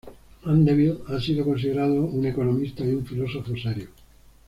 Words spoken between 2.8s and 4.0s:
y un filósofo serio.